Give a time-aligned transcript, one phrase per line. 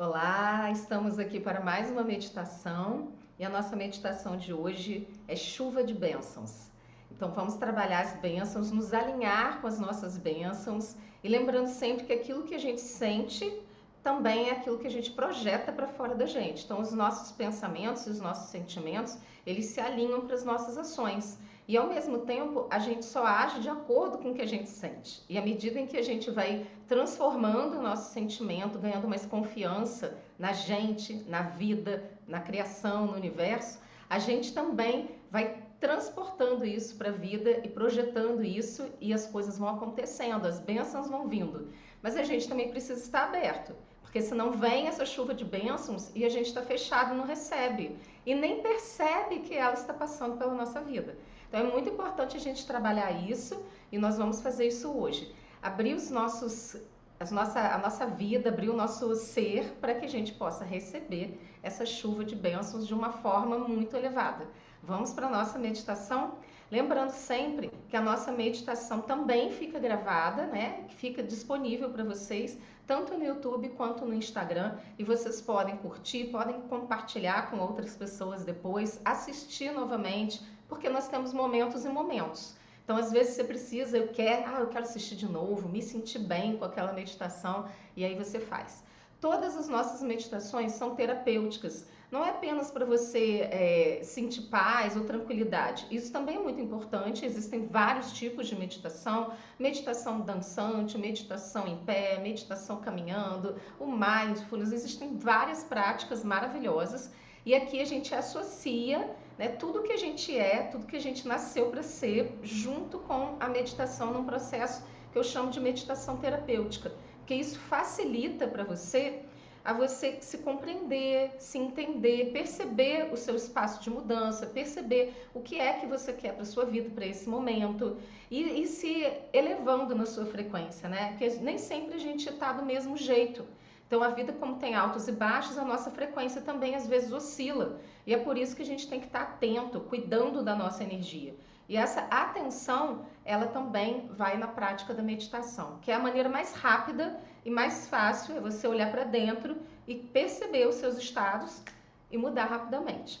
[0.00, 5.82] Olá, estamos aqui para mais uma meditação e a nossa meditação de hoje é chuva
[5.82, 6.70] de bênçãos.
[7.10, 12.12] Então vamos trabalhar as bênçãos, nos alinhar com as nossas bênçãos e lembrando sempre que
[12.12, 13.52] aquilo que a gente sente
[14.00, 16.64] também é aquilo que a gente projeta para fora da gente.
[16.64, 21.40] Então os nossos pensamentos e os nossos sentimentos, eles se alinham para as nossas ações.
[21.68, 24.70] E ao mesmo tempo, a gente só age de acordo com o que a gente
[24.70, 25.22] sente.
[25.28, 30.16] E à medida em que a gente vai transformando o nosso sentimento, ganhando mais confiança
[30.38, 37.10] na gente, na vida, na criação, no universo, a gente também vai transportando isso para
[37.10, 41.68] a vida e projetando isso e as coisas vão acontecendo, as bênçãos vão vindo.
[42.02, 46.24] Mas a gente também precisa estar aberto, porque senão vem essa chuva de bênçãos e
[46.24, 50.80] a gente está fechado, não recebe e nem percebe que ela está passando pela nossa
[50.80, 51.16] vida.
[51.48, 55.34] Então é muito importante a gente trabalhar isso e nós vamos fazer isso hoje.
[55.62, 56.76] Abrir os nossos
[57.20, 61.40] as nossa, a nossa vida, abrir o nosso ser para que a gente possa receber
[61.62, 64.46] essa chuva de bênçãos de uma forma muito elevada.
[64.82, 66.34] Vamos para a nossa meditação?
[66.70, 70.84] Lembrando sempre que a nossa meditação também fica gravada, né?
[70.90, 74.76] Fica disponível para vocês, tanto no YouTube quanto no Instagram.
[74.98, 81.32] E vocês podem curtir, podem compartilhar com outras pessoas depois, assistir novamente, porque nós temos
[81.32, 82.54] momentos e momentos.
[82.84, 86.20] Então, às vezes você precisa, eu quero, ah, eu quero assistir de novo, me sentir
[86.20, 88.82] bem com aquela meditação, e aí você faz.
[89.20, 91.86] Todas as nossas meditações são terapêuticas.
[92.10, 95.86] Não é apenas para você é, sentir paz ou tranquilidade.
[95.90, 97.26] Isso também é muito importante.
[97.26, 104.72] Existem vários tipos de meditação: meditação dançante, meditação em pé, meditação caminhando, o mindfulness.
[104.72, 107.12] Existem várias práticas maravilhosas
[107.44, 111.26] e aqui a gente associa né, tudo que a gente é, tudo que a gente
[111.26, 116.92] nasceu para ser, junto com a meditação num processo que eu chamo de meditação terapêutica,
[117.18, 119.22] porque isso facilita para você
[119.64, 125.60] a você se compreender, se entender, perceber o seu espaço de mudança, perceber o que
[125.60, 127.98] é que você quer para sua vida para esse momento
[128.30, 131.08] e, e, se elevando na sua frequência, né?
[131.08, 133.44] Porque nem sempre a gente está do mesmo jeito.
[133.86, 137.78] Então, a vida, como tem altos e baixos, a nossa frequência também às vezes oscila.
[138.08, 141.36] E é por isso que a gente tem que estar atento, cuidando da nossa energia.
[141.68, 146.54] E essa atenção, ela também vai na prática da meditação, que é a maneira mais
[146.54, 151.62] rápida e mais fácil é você olhar para dentro e perceber os seus estados
[152.10, 153.20] e mudar rapidamente.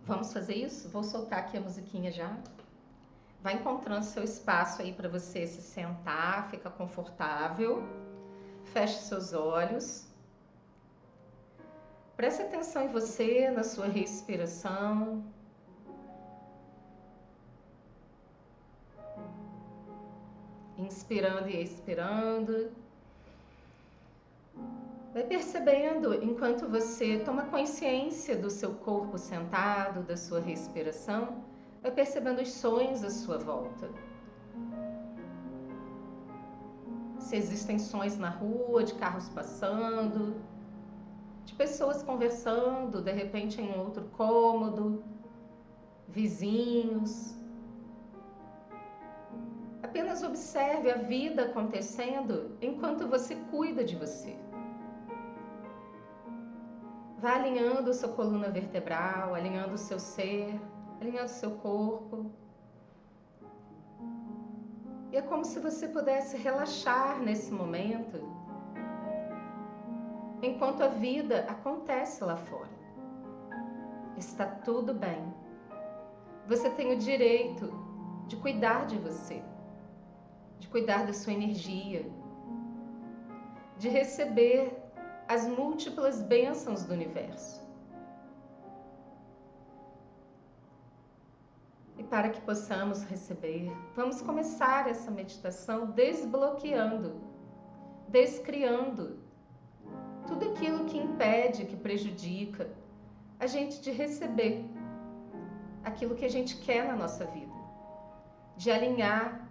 [0.00, 0.88] Vamos fazer isso?
[0.88, 2.34] Vou soltar aqui a musiquinha já.
[3.42, 7.86] Vai encontrando seu espaço aí para você se sentar, fica confortável.
[8.72, 10.10] Feche seus olhos.
[12.22, 15.24] Preste atenção em você, na sua respiração.
[20.78, 22.70] Inspirando e expirando.
[25.12, 31.42] Vai percebendo enquanto você toma consciência do seu corpo sentado, da sua respiração,
[31.82, 33.90] vai percebendo os sonhos à sua volta.
[37.32, 40.36] se existem sons na rua, de carros passando,
[41.44, 45.02] de pessoas conversando, de repente em outro cômodo,
[46.08, 47.36] vizinhos.
[49.82, 54.36] Apenas observe a vida acontecendo enquanto você cuida de você.
[57.18, 60.60] Vá alinhando sua coluna vertebral, alinhando o seu ser,
[61.00, 62.30] alinhando seu corpo.
[65.12, 68.18] E é como se você pudesse relaxar nesse momento,
[70.42, 72.70] enquanto a vida acontece lá fora.
[74.16, 75.32] Está tudo bem.
[76.48, 77.72] Você tem o direito
[78.26, 79.40] de cuidar de você,
[80.58, 82.04] de cuidar da sua energia,
[83.78, 84.76] de receber
[85.28, 87.62] as múltiplas bênçãos do universo.
[92.10, 93.72] para que possamos receber.
[93.96, 97.18] Vamos começar essa meditação desbloqueando,
[98.06, 99.21] descriando
[100.26, 102.70] tudo aquilo que impede, que prejudica
[103.38, 104.64] a gente de receber
[105.84, 107.52] aquilo que a gente quer na nossa vida,
[108.56, 109.48] de alinhar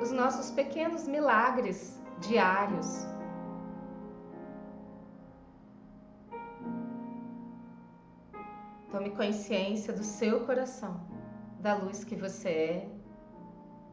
[0.00, 3.06] os nossos pequenos milagres diários
[8.96, 10.98] Tome consciência do seu coração,
[11.60, 12.88] da luz que você é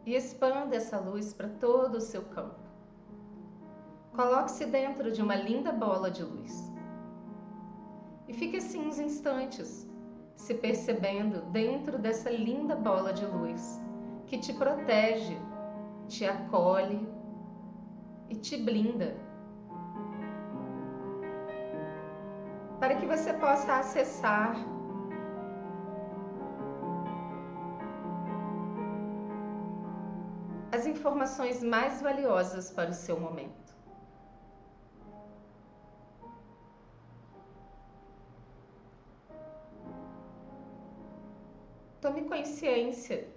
[0.06, 2.63] e expanda essa luz para todo o seu campo.
[4.14, 6.72] Coloque-se dentro de uma linda bola de luz.
[8.28, 9.90] E fique assim uns instantes,
[10.36, 13.82] se percebendo dentro dessa linda bola de luz
[14.28, 15.38] que te protege,
[16.08, 17.08] te acolhe
[18.30, 19.16] e te blinda.
[22.80, 24.56] Para que você possa acessar
[30.72, 33.63] as informações mais valiosas para o seu momento.
[42.64, 43.28] Consciência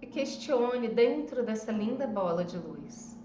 [0.00, 3.18] e questione dentro dessa linda bola de luz.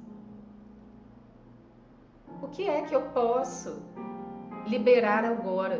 [2.41, 3.83] O que é que eu posso
[4.67, 5.79] liberar agora?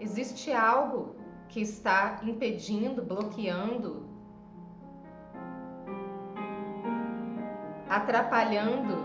[0.00, 1.14] Existe algo
[1.50, 4.08] que está impedindo, bloqueando,
[7.90, 8.96] atrapalhando?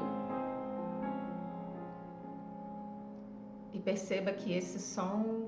[3.74, 5.45] E perceba que esse som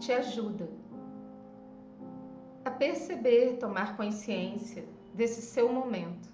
[0.00, 0.66] te ajuda
[2.64, 6.30] a perceber, tomar consciência desse seu momento.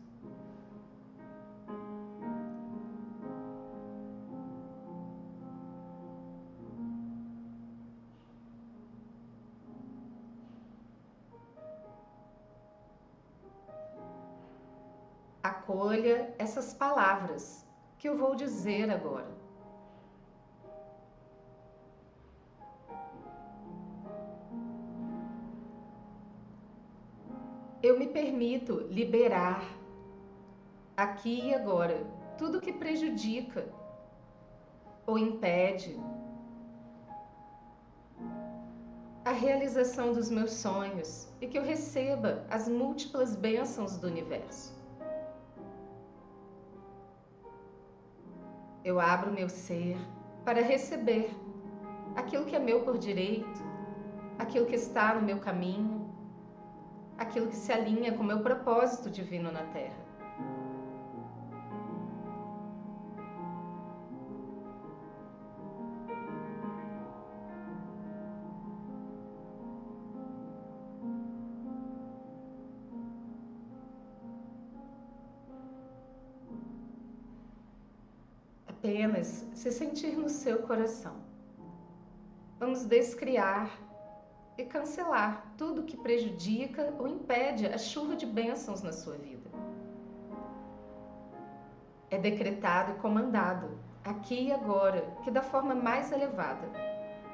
[15.42, 17.66] Acolha essas palavras
[17.98, 19.35] que eu vou dizer agora.
[27.82, 29.62] Eu me permito liberar
[30.96, 32.06] aqui e agora
[32.38, 33.67] tudo que prejudica
[35.06, 35.99] ou impede
[39.25, 44.75] a realização dos meus sonhos e que eu receba as múltiplas bênçãos do universo.
[48.84, 49.96] Eu abro meu ser
[50.44, 51.31] para receber
[52.14, 53.61] aquilo que é meu por direito,
[54.38, 55.95] aquilo que está no meu caminho,
[57.18, 60.06] aquilo que se alinha com o meu propósito divino na Terra.
[78.69, 81.16] Apenas se sentir no seu coração.
[82.58, 83.85] Vamos descriar
[84.66, 89.50] cancelar tudo que prejudica ou impede a chuva de bênçãos na sua vida.
[92.10, 96.68] É decretado e comandado, aqui e agora, que da forma mais elevada,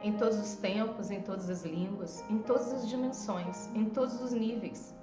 [0.02, 4.32] em todos os tempos, em todas as línguas, em todas as dimensões, em todos os
[4.32, 4.94] níveis.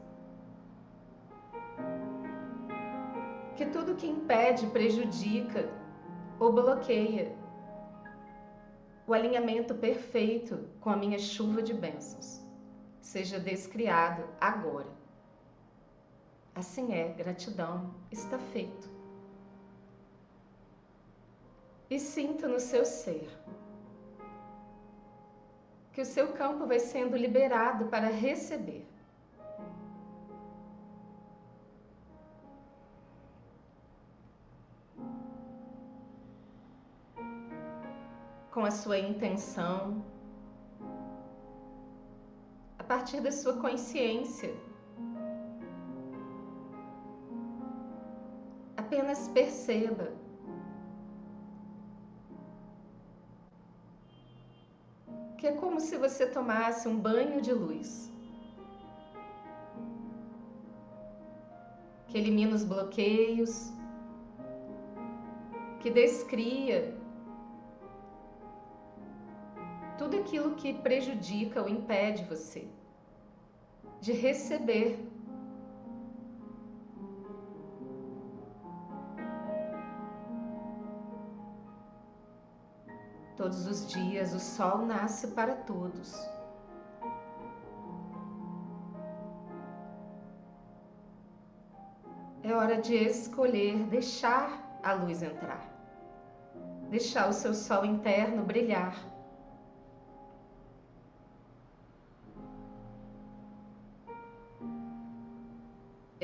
[3.56, 5.70] Que tudo que impede, prejudica
[6.40, 7.39] ou bloqueia
[9.10, 12.40] o alinhamento perfeito com a minha chuva de bênçãos
[13.02, 14.92] seja descriado agora.
[16.54, 18.88] Assim é, gratidão, está feito.
[21.90, 23.28] E sinta no seu ser
[25.92, 28.88] que o seu campo vai sendo liberado para receber.
[38.52, 40.04] Com a sua intenção,
[42.80, 44.52] a partir da sua consciência.
[48.76, 50.12] Apenas perceba.
[55.38, 58.12] Que é como se você tomasse um banho de luz.
[62.08, 63.72] Que elimina os bloqueios,
[65.80, 66.99] que descria
[70.10, 72.68] tudo aquilo que prejudica ou impede você
[74.02, 75.06] de receber
[83.38, 86.14] Todos os dias o sol nasce para todos.
[92.44, 95.64] É hora de escolher deixar a luz entrar,
[96.90, 99.09] deixar o seu sol interno brilhar.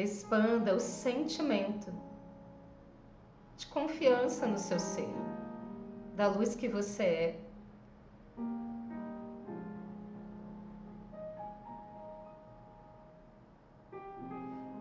[0.06, 1.92] Expanda o sentimento
[3.58, 5.14] de confiança no seu ser,
[6.16, 7.40] da luz que você é.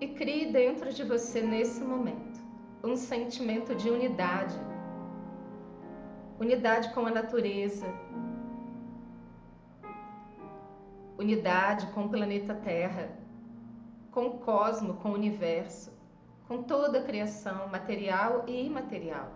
[0.00, 2.38] E crie dentro de você nesse momento
[2.82, 4.54] um sentimento de unidade,
[6.38, 7.86] unidade com a natureza,
[11.16, 13.23] unidade com o planeta Terra
[14.14, 15.92] com o cosmo, com o universo,
[16.46, 19.28] com toda a criação material e imaterial.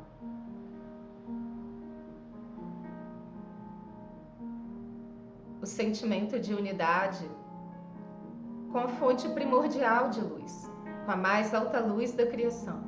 [5.60, 7.28] O sentimento de unidade
[8.70, 10.70] com a fonte primordial de luz,
[11.04, 12.80] com a mais alta luz da criação.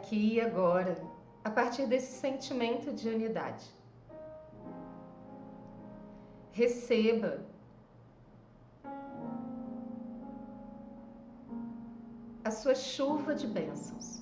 [0.00, 0.96] Aqui e agora,
[1.44, 3.66] a partir desse sentimento de unidade,
[6.52, 7.38] receba
[12.42, 14.20] a sua chuva de bênçãos.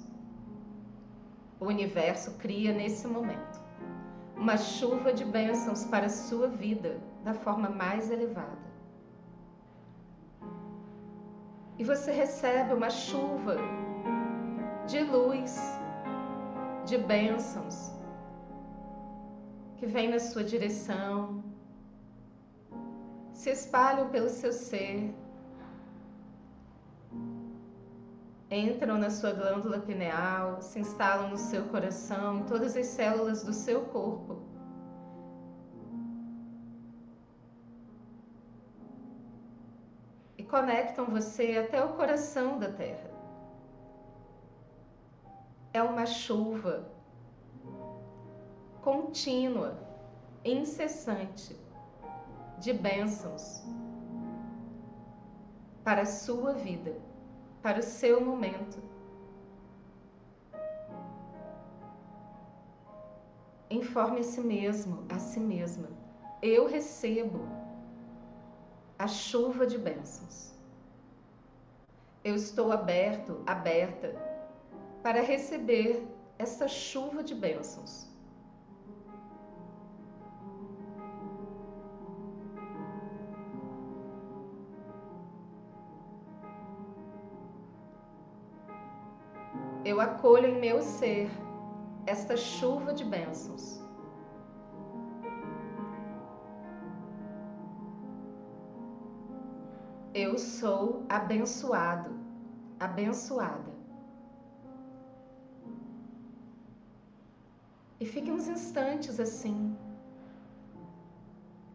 [1.60, 3.58] O universo cria nesse momento
[4.36, 8.68] uma chuva de bênçãos para a sua vida da forma mais elevada.
[11.78, 13.56] E você recebe uma chuva
[14.88, 15.54] de luz,
[16.86, 17.92] de bênçãos
[19.76, 21.44] que vem na sua direção,
[23.34, 25.14] se espalham pelo seu ser,
[28.50, 33.52] entram na sua glândula pineal, se instalam no seu coração, em todas as células do
[33.52, 34.40] seu corpo.
[40.38, 43.17] E conectam você até o coração da Terra.
[45.72, 46.88] É uma chuva
[48.82, 49.78] contínua,
[50.44, 51.54] incessante
[52.58, 53.62] de bênçãos
[55.84, 56.96] para a sua vida,
[57.62, 58.82] para o seu momento.
[63.70, 65.88] Informe a si mesmo, a si mesma.
[66.40, 67.46] Eu recebo
[68.98, 70.54] a chuva de bênçãos.
[72.24, 74.14] Eu estou aberto, aberta
[75.02, 76.06] para receber
[76.38, 78.08] essa chuva de bênçãos.
[89.88, 91.30] eu acolho em meu ser
[92.06, 93.80] esta chuva de bênçãos.
[100.12, 102.10] Eu sou abençoado,
[102.78, 103.77] abençoada.
[108.00, 109.76] E fique uns instantes assim,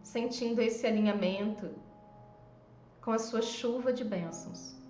[0.01, 1.69] sentindo esse alinhamento
[3.01, 4.82] com a sua chuva de bênçãos.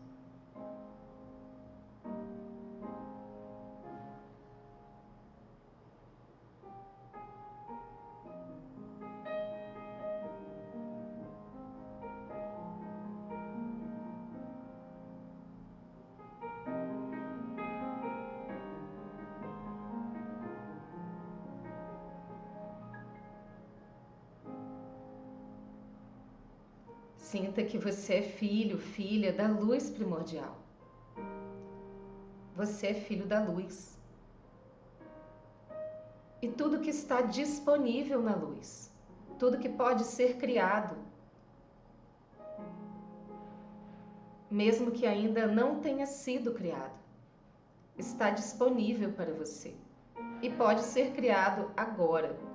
[27.33, 30.55] Sinta que você é filho, filha da luz primordial.
[32.55, 33.97] Você é filho da luz.
[36.43, 38.93] E tudo que está disponível na luz,
[39.39, 40.95] tudo que pode ser criado,
[44.51, 46.99] mesmo que ainda não tenha sido criado,
[47.97, 49.73] está disponível para você
[50.39, 52.52] e pode ser criado agora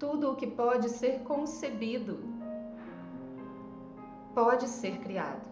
[0.00, 2.18] tudo o que pode ser concebido
[4.34, 5.46] pode ser criado.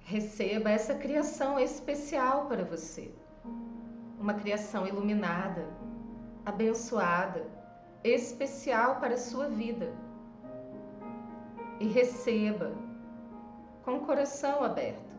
[0.00, 3.14] Receba essa criação especial para você.
[4.18, 5.68] Uma criação iluminada,
[6.44, 7.46] abençoada,
[8.02, 9.92] especial para a sua vida.
[11.78, 12.72] E receba
[13.84, 15.09] com o coração aberto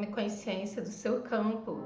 [0.00, 1.78] Tome consciência do seu campo.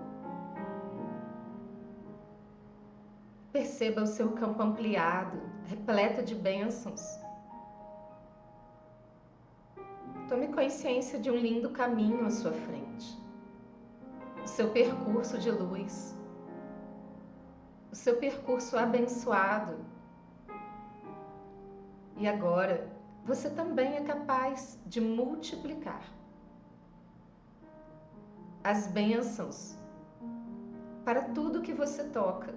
[3.50, 7.02] Perceba o seu campo ampliado, repleto de bênçãos.
[10.28, 13.18] Tome consciência de um lindo caminho à sua frente.
[14.44, 16.16] O seu percurso de luz.
[17.90, 19.84] O seu percurso abençoado
[22.16, 22.88] E agora
[23.24, 26.14] você também é capaz de multiplicar
[28.64, 29.76] as bênçãos
[31.04, 32.54] para tudo que você toca,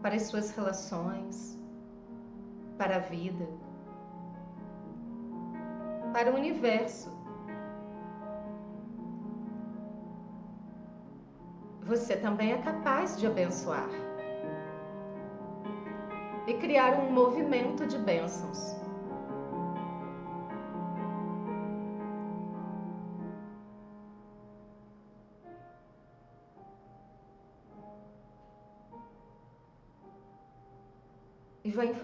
[0.00, 1.58] para as suas relações,
[2.78, 3.44] para a vida,
[6.12, 7.10] para o universo.
[11.82, 13.88] Você também é capaz de abençoar
[16.46, 18.85] e criar um movimento de bênçãos.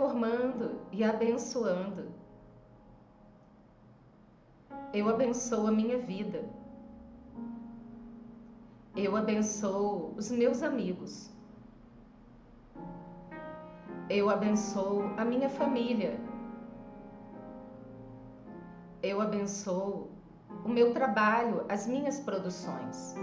[0.02, 2.08] Vai informando e abençoando.
[4.92, 6.44] Eu abençoo a minha vida.
[8.96, 11.30] Eu abençoo os meus amigos.
[14.10, 16.18] Eu abençoo a minha família.
[19.02, 20.10] Eu abençoo
[20.64, 23.14] o meu trabalho, as minhas produções.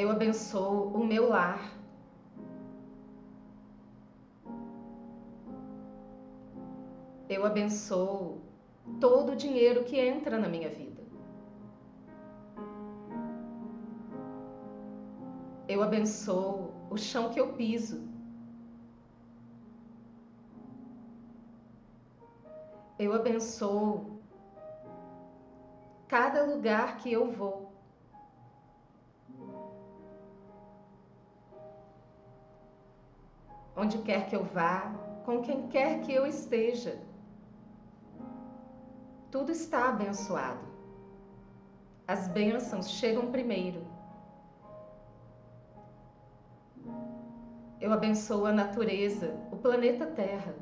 [0.00, 1.60] Eu abençoo o meu lar.
[7.28, 8.40] Eu abençoo
[9.00, 11.02] todo o dinheiro que entra na minha vida.
[15.66, 18.00] Eu abençoo o chão que eu piso.
[23.00, 24.20] Eu abençoo
[26.06, 27.67] cada lugar que eu vou.
[33.78, 34.92] Onde quer que eu vá,
[35.24, 36.98] com quem quer que eu esteja
[39.30, 40.66] tudo está abençoado.
[42.06, 43.86] As bênçãos chegam primeiro.
[47.78, 50.54] Eu abençoo a natureza, o planeta Terra.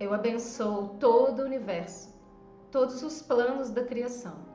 [0.00, 2.12] Eu abençoo todo o universo,
[2.72, 4.51] todos os planos da criação.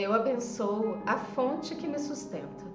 [0.00, 2.68] Eu abençoo a fonte que me sustenta.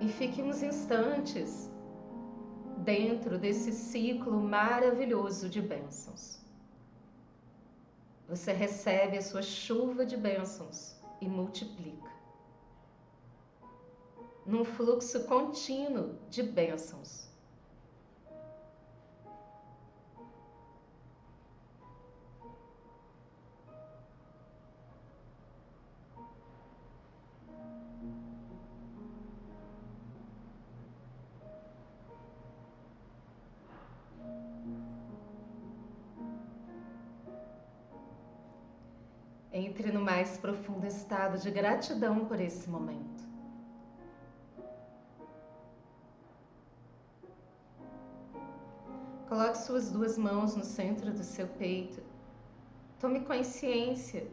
[0.00, 1.70] e fique uns instantes
[2.78, 6.38] dentro desse ciclo maravilhoso de bênçãos.
[8.28, 12.17] Você recebe a sua chuva de bênçãos e multiplica.
[14.48, 17.28] Num fluxo contínuo de bênçãos.
[39.52, 43.27] Entre no mais profundo estado de gratidão por esse momento.
[49.68, 52.02] Suas duas mãos no centro do seu peito.
[52.98, 54.26] Tome consciência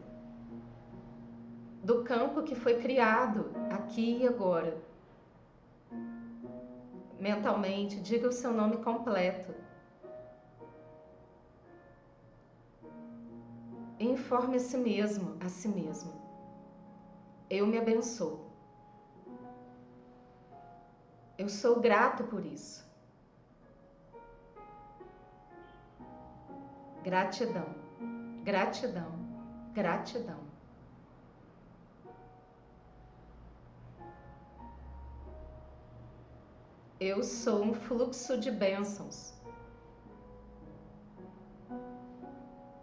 [1.84, 4.80] do campo que foi criado aqui e agora.
[7.20, 9.54] Mentalmente, diga o seu nome completo
[13.98, 16.12] informe a si mesmo, a si mesmo.
[17.50, 18.40] Eu me abençoo.
[21.36, 22.85] Eu sou grato por isso.
[27.06, 27.68] Gratidão,
[28.42, 29.12] gratidão,
[29.72, 30.40] gratidão.
[36.98, 39.40] Eu sou um fluxo de bênçãos.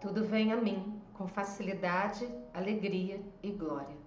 [0.00, 4.03] Tudo vem a mim com facilidade, alegria e glória.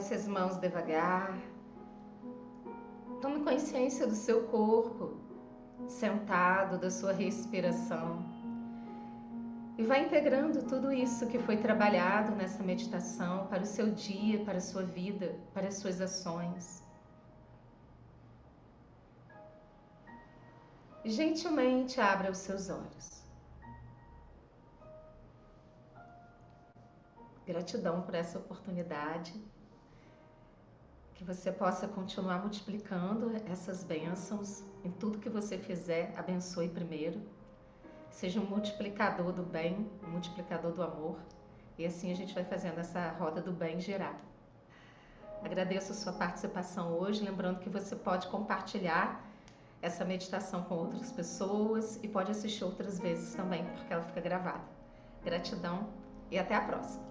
[0.00, 1.38] Desce as mãos devagar.
[3.20, 5.20] Tome consciência do seu corpo,
[5.88, 8.24] sentado, da sua respiração.
[9.76, 14.56] E vai integrando tudo isso que foi trabalhado nessa meditação para o seu dia, para
[14.56, 16.82] a sua vida, para as suas ações.
[21.04, 23.22] Gentilmente abra os seus olhos.
[27.46, 29.59] Gratidão por essa oportunidade.
[31.20, 36.14] Que você possa continuar multiplicando essas bênçãos em tudo que você fizer.
[36.16, 37.20] Abençoe primeiro
[38.10, 41.18] seja um multiplicador do bem, um multiplicador do amor.
[41.76, 44.18] E assim a gente vai fazendo essa roda do bem girar.
[45.44, 49.22] Agradeço a sua participação hoje, lembrando que você pode compartilhar
[49.82, 54.64] essa meditação com outras pessoas e pode assistir outras vezes também, porque ela fica gravada.
[55.22, 55.86] Gratidão
[56.30, 57.10] e até a próxima.